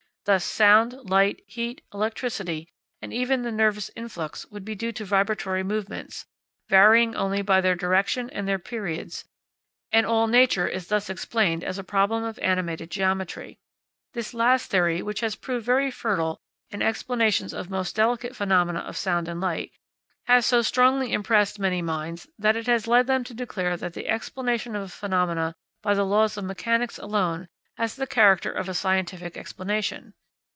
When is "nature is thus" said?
10.27-11.09